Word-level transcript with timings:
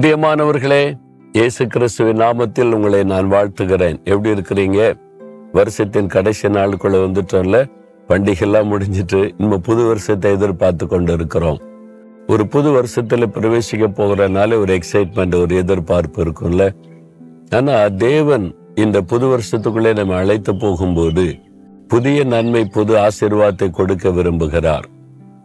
பிரியமானவர்களே 0.00 0.98
இயேசு 1.32 1.66
கிறிஸ்துவின் 1.66 2.16
நாமத்தில் 2.16 2.72
உங்களை 2.72 3.04
நான் 3.04 3.30
வாழ்த்துகிறேன். 3.32 4.04
எப்படி 4.04 4.40
இருக்கிறீங்க? 4.40 4.94
வருஷத்தின் 5.52 6.06
கடைசி 6.06 6.48
நாளுக்குள்ள 6.48 6.98
வந்துட்டோம்ல? 7.06 7.70
பண்டிகைலாம் 8.08 8.70
முடிஞ்சிட்டு 8.70 9.30
நம்ம 9.38 9.58
புது 9.58 9.86
வருஷத்தை 9.86 10.32
எதிர்பார்த்து 10.32 10.86
கொண்டு 10.86 11.12
இருக்கிறோம் 11.12 11.58
ஒரு 12.26 12.46
புது 12.46 12.70
வருஷத்துல 12.70 13.26
பிரவேசிக்க 13.26 13.86
போகிறனால 13.86 14.58
ஒரு 14.58 14.78
எக்ஸைட்மெண்ட் 14.78 15.40
ஒரு 15.40 15.56
எதிர்பார்ப்பு 15.56 16.24
இருக்கும்ல? 16.24 16.74
ஆனா 17.54 17.88
தேவன் 17.88 18.56
இந்த 18.74 19.00
புது 19.00 19.26
வருஷத்துக்குள்ளே 19.26 19.94
நம்ம 19.94 20.16
அழைத்து 20.16 20.56
போகும்போது 20.56 21.36
புதிய 21.88 22.24
நன்மை 22.24 22.64
புது 22.64 22.96
ஆசீர்வாதத்தை 22.96 23.70
கொடுக்க 23.70 24.08
விரும்புகிறார். 24.08 24.84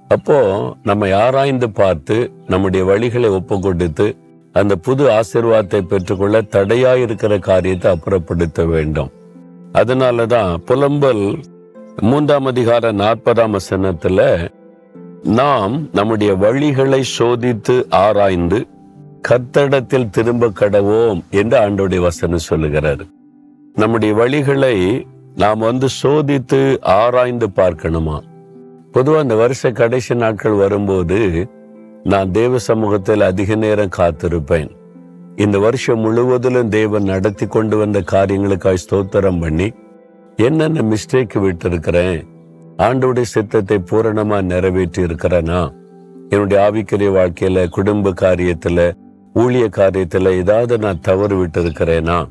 அப்போ 0.07 0.37
நம்ம 0.83 1.15
ஆராய்ந்து 1.15 1.71
பார்த்து 1.71 2.31
நம்முடைய 2.47 2.85
வழிகளை 2.85 3.29
ஒப்பு 3.29 3.59
கொடுத்து 3.59 4.17
அந்த 4.53 4.75
புது 4.75 5.03
ஆசிர்வாதத்தை 5.09 5.81
பெற்றுக்கொள்ள 5.81 6.41
தடையா 6.41 6.95
இருக்கிற 6.95 7.39
காரியத்தை 7.39 7.87
அப்புறப்படுத்த 7.91 8.65
வேண்டும். 8.67 9.11
அதனாலதான் 9.73 10.51
புலம்பல் 10.67 11.43
மூன்றாம் 12.01 12.45
அதிகார 12.45 12.91
நாற்பதாம் 12.91 13.57
வசனத்துல 13.57 14.49
நாம் 15.23 15.89
நம்முடைய 15.93 16.33
வழிகளை 16.33 17.03
சோதித்து 17.19 17.75
ஆராய்ந்து 17.89 18.67
கத்தடத்தில் 19.27 20.09
திரும்ப 20.09 20.51
கடவோம் 20.59 21.19
என்று 21.29 21.57
ஆண்டோடைய 21.59 21.99
வசனம் 21.99 22.47
சொல்லுகிறார். 22.49 23.03
நம்முடைய 23.73 24.13
வழிகளை 24.15 25.05
நாம் 25.35 25.59
வந்து 25.59 25.87
சோதித்து 26.03 26.59
ஆராய்ந்து 26.81 27.47
பார்க்கணுமா? 27.55 28.17
பொதுவா 28.93 29.21
இந்த 29.21 29.35
வருஷ 29.35 29.71
கடைசி 29.71 30.15
நாட்கள் 30.15 30.51
வரும்போது 30.51 31.19
நான் 32.03 32.31
தேவ 32.31 32.57
சமூகத்தில் 32.57 33.21
அதிக 33.21 33.55
நேரம் 33.55 33.89
காத்திருப்பேன். 33.97 34.69
இந்த 35.35 35.59
வருஷம் 35.59 35.99
முழுவதிலும் 35.99 36.69
தேவன் 36.69 37.03
நடத்தி 37.03 37.45
கொண்டு 37.45 37.77
வந்த 37.77 38.03
காரியங்களுக்காக 38.11 38.75
ஸ்தோத்திரம் 38.89 39.39
பண்ணி 39.39 39.71
என்னென்ன 40.35 40.81
மிஸ்டேக் 40.81 41.35
விட்டிருக்கிறேன் 41.35 42.23
ஆண்டோடைய 42.77 43.21
சித்தத்தை 43.21 43.77
பூரணமா 43.91 44.41
நிறைவேற்றி 44.41 45.03
இருக்கிறேனா 45.03 45.71
என்னுடைய 46.29 46.71
ஆவிக்கரிய 46.71 47.09
வாழ்க்கையில 47.19 47.69
குடும்ப 47.69 48.09
காரியத்துல 48.09 48.91
ஊழிய 49.35 49.65
காரியத்துல 49.75 50.31
ஏதாவது 50.31 50.77
நான் 50.77 50.99
தவறு 50.99 51.35
விட்டு 51.35 51.63
இருக்கிறேனா 51.63 52.29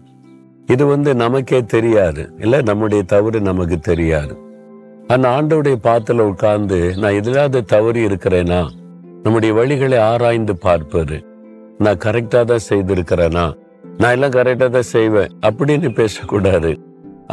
இது 0.67 0.87
வந்து 0.87 1.15
நமக்கே 1.15 1.65
தெரியாது. 1.65 2.33
இல்ல 2.39 2.63
நம்முடைய 2.63 3.03
தவறு 3.03 3.41
நமக்கு 3.41 3.79
தெரியாது. 3.79 4.39
ஆனா 5.09 5.41
ஆண்டோடைய 5.41 5.77
பாத்துல 5.85 6.19
உட்கார்ந்து 6.19 6.95
நான் 6.97 7.13
எதிலாவது 7.13 7.65
தவறி 7.65 8.07
இருக்கிறேனா? 8.07 8.69
நம்முடைய 9.25 9.53
வழிகளை 9.59 9.99
ஆராய்ந்து 10.13 10.55
பார்ப்பாரு 10.65 11.19
நான் 11.85 12.01
கரெக்டாக 12.05 12.45
தான் 12.45 12.65
செய்திருக்கிறேனா? 12.71 13.45
நான் 13.99 14.15
எல்லாம் 14.17 14.35
கரெக்டாக 14.37 14.71
தான் 14.77 14.91
செய்வேன் 14.95 15.33
அப்படின்னு 15.47 15.89
பேசக்கூடாது. 15.91 16.71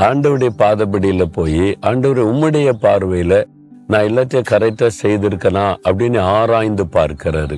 ஆண்டவருடைய 0.07 0.51
பாதப்படியில் 0.61 1.33
போய் 1.37 1.65
ஆண்டவர் 1.89 2.21
உம்முடைய 2.31 2.69
பார்வையில் 2.83 3.39
நான் 3.87 4.07
எல்லாத்தையும் 4.09 4.49
கரெக்டாக 4.51 4.91
செய்திருக்கனா? 5.01 5.65
அப்படின்னு 5.87 6.19
ஆராய்ந்து 6.37 6.85
பார்க்கிறாரு 6.97 7.57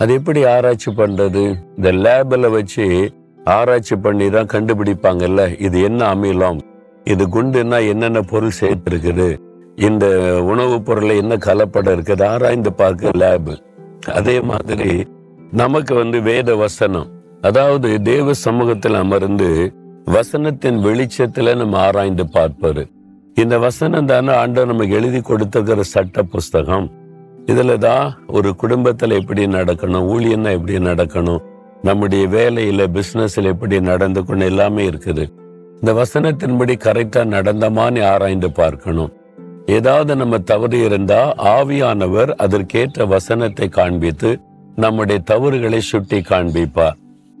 அது 0.00 0.12
எப்படி 0.18 0.40
ஆராய்ச்சி 0.44 0.90
பண்ணுறது 0.90 1.42
இந்த 1.76 1.90
லேபில் 2.04 2.48
வச்சு 2.50 2.86
ஆராய்ச்சி 3.56 3.96
பண்ணி 3.96 4.26
தான் 4.30 4.52
கண்டுபிடிப்பாங்கல்ல 4.54 5.42
இது 5.66 5.76
என்ன 5.80 6.00
அமிலம்? 6.14 6.60
இது 7.04 7.24
குண்டுன்னா 7.34 7.78
என்னென்ன 7.92 8.20
பொருள் 8.32 8.58
சேர்த்திருக்குது? 8.60 9.28
இந்த 9.76 10.06
உணவுப் 10.42 10.84
பொருளை 10.84 11.16
என்ன 11.16 11.36
கலப்படம் 11.36 11.94
இருக்குது 11.96 12.24
ஆராய்ந்து 12.24 12.72
பார்க்க 12.72 13.10
லேபு 13.18 13.56
அதே 14.12 14.40
மாதிரி 14.40 15.06
நமக்கு 15.50 15.94
வந்து 15.94 16.22
வேத 16.22 16.56
வசனம். 16.56 17.08
அதாவது 17.40 18.02
தேவ 18.02 18.32
சமூகத்தில் 18.32 18.94
அமர்ந்து 18.94 19.72
வசனத்தின் 20.04 20.78
வெளிச்சத்துல 20.84 21.56
நம்ம 21.56 21.78
ஆராய்ந்து 21.78 22.24
பார்ப்பாரு 22.24 22.90
இந்த 23.34 23.58
வசனம் 23.58 24.06
தானே 24.06 24.32
ஆண்டவர் 24.34 24.66
நமக்கு 24.66 24.94
எழுதி 24.94 25.20
கொடுத்திருக்கிற 25.20 25.80
சட்ட 25.80 26.22
புஸ்தகம். 26.22 26.90
இதில் 27.46 27.78
தான் 27.78 28.18
ஒரு 28.26 28.54
குடும்பத்துல 28.62 29.12
எப்படி 29.12 29.46
நடக்கணும் 29.46 30.06
ஊழியன்னா 30.12 30.50
எப்படி 30.50 30.78
நடக்கணும் 30.78 31.42
நம்முடைய 31.82 32.26
வேலையில 32.26 32.86
பிசினஸ்ல 32.92 33.42
எப்படி 33.42 33.78
நடந்துக்கணும் 33.78 34.44
எல்லாமே 34.44 34.88
இருக்குது. 34.88 35.26
இந்த 35.80 35.92
வசனத்தின்படி 35.92 36.74
கரெக்டா 36.84 37.22
நடந்தமான்னு 37.36 38.04
ஆராய்ந்து 38.04 38.52
பார்க்கணும். 38.52 39.12
ஏதாவது 39.66 40.16
நம்ம 40.16 40.38
தவறு 40.38 40.84
இருந்தா 40.84 41.34
ஆவியானவர் 41.34 42.30
அதற்கேற்ற 42.30 43.06
வசனத்தை 43.06 43.68
காண்பித்து 43.68 44.40
நம்முடைய 44.76 45.20
தவறுகளை 45.24 45.80
சுட்டி 45.80 46.18
காண்பிப்பார். 46.18 46.96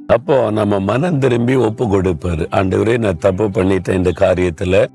அப்போ 0.06 0.50
நம்ம 0.50 0.80
மனம் 0.80 1.18
திரும்பி 1.18 1.54
ஒப்பு 1.54 1.84
கொடுப்பாரு. 1.86 2.46
ஆண்டவரே 2.50 2.98
நான் 2.98 3.18
தப்பு 3.18 3.48
பண்ணிட்டேன் 3.48 3.94
இந்த 3.94 4.12
காரியத்துல. 4.18 4.86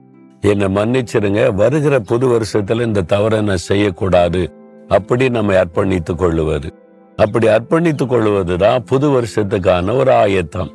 என்னை 0.41 0.67
மன்னிச்சிருங்க. 0.75 1.53
வருகிற 1.53 1.99
புது 1.99 2.27
வருஷத்துல 2.27 2.85
இந்த 2.85 3.01
தவறை 3.01 3.41
நான் 3.41 3.57
செய்யக்கூடாது. 3.57 4.53
அப்படி 4.87 5.29
நம்ம 5.29 5.53
அர்ப்பணித்துக் 5.53 6.15
கொள்ளுவது 6.15 6.73
அப்படி 7.15 7.47
அர்ப்பணித்துக் 7.47 8.05
கொள்வதுதான் 8.05 8.83
புது 8.83 9.09
வருஷத்துக்கான 9.09 9.95
ஒரு 9.95 10.13
ஆயத்தம். 10.13 10.71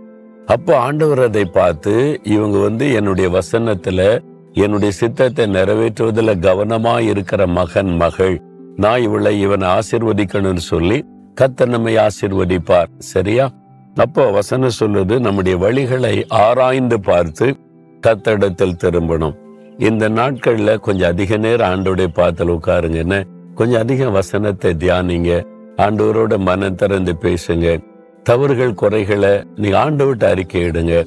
அப்போ 0.47 0.79
ஆண்டவர் 0.79 1.23
அதை 1.23 1.45
பார்த்து 1.45 2.21
இவங்க 2.23 2.59
வந்து 2.59 2.93
என்னுடைய 2.93 3.39
வசனத்துல 3.39 4.19
என்னுடைய 4.59 4.93
சித்தத்தை 4.93 5.47
நிறைவேற்றுவதில் 5.47 6.39
கவனமா 6.41 7.01
இருக்கிற 7.01 7.47
மகன் 7.47 7.97
மகள். 7.97 8.43
நான் 8.77 9.03
இவளை 9.03 9.41
இவனை 9.41 9.69
ஆசிர்வதிக்கணும்னு 9.69 10.57
சொல்லி 10.57 11.05
கத்த 11.41 11.67
நம்மை 11.67 11.97
ஆசிர்வதிப்பார். 11.97 12.87
சரியா? 12.99 13.51
அப்போ 13.95 14.31
வசனம் 14.31 14.77
சொல்லுது 14.81 15.19
நம்முடைய 15.19 15.59
வழிகளை 15.59 16.25
ஆராய்ந்து 16.29 17.01
பார்த்து 17.01 17.57
கத்தடத்தில் 18.07 18.79
திரும்பணும். 18.85 19.37
இந்த 19.79 20.09
நாட்கள்ல 20.09 20.81
கொஞ்சம் 20.81 21.11
அதிக 21.11 21.37
நேரம் 21.37 21.71
ஆண்டோடைய 21.71 22.07
பாத்தல் 22.15 22.59
உட்காருங்க. 22.59 22.95
என்ன? 22.95 23.25
கொஞ்சம் 23.55 23.81
அதிக 23.81 24.11
வசனத்தை 24.11 24.75
தியானிங்க. 24.79 25.47
ஆண்டவரோட 25.77 26.39
மனம் 26.39 26.75
திறந்து 26.75 27.17
பேசுங்க. 27.23 27.85
தவறுகள் 28.23 28.75
குறைகளை 28.75 29.45
நீங்க 29.57 29.91
ஆண்டவர்கிட்ட 29.91 30.27
அறிக்கையிடுங்க 30.37 31.07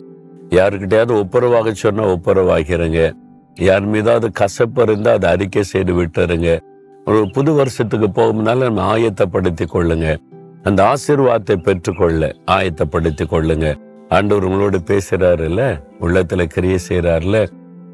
யாருக்கிட்டையாவது 0.49 1.15
ஒப்புரவாக 1.23 1.71
சொன்னா 1.71 2.03
ஒப்புரவாகிறங்க. 2.03 3.11
யார் 3.59 3.85
மீதாவது 3.85 4.31
கசப்பு 4.31 4.81
இருந்தால் 4.81 5.13
அதை 5.13 5.29
அறிக்கை 5.29 5.63
செய்து 5.63 5.93
விட்டுருங்க. 5.93 6.59
ஒரு 7.05 7.29
புது 7.33 7.53
வருஷத்துக்கு 7.53 8.07
போகும்னால 8.07 8.57
நம்ம 8.57 8.97
ஆயத்தப்படுத்தி 8.97 9.65
கொள்ளுங்க. 9.65 10.17
அந்த 10.63 10.93
ஆசீர்வாதத்தை 10.93 11.55
பெற்றுக்கொள்ள 11.55 12.35
ஆயத்தப்படுத்தி 12.47 13.25
கொள்ளுங்க. 13.25 13.75
ஆண்டவர் 14.09 14.49
உங்களோட 14.49 14.77
பேசுறாருல்ல? 14.85 15.81
உள்ளத்துல 16.01 16.45
கிரிய 16.45 16.77
செய்யறாருல 16.89 17.47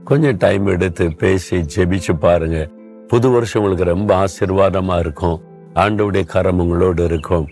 கொஞ்சம் 0.03 0.37
டைம் 0.37 0.65
எடுத்து 0.65 1.15
பேசி 1.15 1.65
ஜெபிச்சு 1.75 2.13
பாருங்க. 2.19 2.69
புது 3.07 3.29
வருஷம் 3.29 3.63
உங்களுக்கு 3.63 3.93
ரொம்ப 3.93 4.23
ஆசீர்வாதமா 4.23 4.99
இருக்கும். 4.99 5.41
ஆண்டவுடைய 5.73 6.25
கரம் 6.25 6.59
உங்களோடு 6.59 7.03
இருக்கும். 7.03 7.47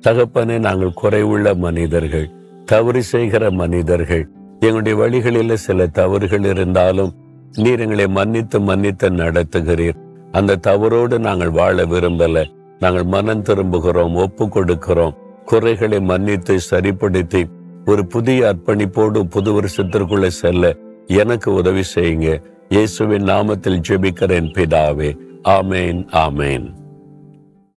தகப்பனே 0.00 0.58
நாங்கள் 0.58 0.94
குறைவுள்ள 1.02 1.56
மனிதர்கள் 1.56 2.30
தவறு 2.64 3.02
செய்கிற 3.02 3.50
மனிதர்கள். 3.50 4.28
எங்களுடைய 4.60 4.98
வழிகளில் 4.98 5.56
சில 5.56 5.86
தவறுகள் 5.86 6.44
இருந்தாலும் 6.44 7.12
நீர் 7.56 7.80
எங்களை 7.80 8.06
மன்னித்து 8.06 8.60
மன்னித்து 8.60 9.10
நடத்துகிறீர். 9.10 9.96
அந்த 10.32 10.56
தவறோடு 10.56 11.18
நாங்கள் 11.18 11.50
வாழ 11.50 11.84
விரும்பல. 11.84 12.44
நாங்கள் 12.78 13.04
மனம் 13.04 13.42
திரும்புகிறோம் 13.42 14.14
ஒப்பு 14.14 14.46
கொடுக்கிறோம். 14.46 15.14
குறைகளை 15.44 16.00
மன்னித்து 16.00 16.60
சரிப்படுத்தி 16.60 17.46
ஒரு 17.86 18.06
புதிய 18.06 18.54
அர்ப்பணிப்போடு 18.54 19.20
புது 19.20 19.60
வருஷத்திற்குள்ள 19.60 20.26
செல்ல 20.26 20.76
எனக்கு 21.06 21.52
உதவி 21.52 21.82
செய்யுங்க. 21.94 22.42
இயேசுவின் 22.68 23.24
நாமத்தில் 23.24 23.82
ஜெபிக்கிறேன் 23.88 24.52
பிதாவே. 24.52 25.18
ஆமேன் 25.44 26.06
ஆமேன். 26.12 26.81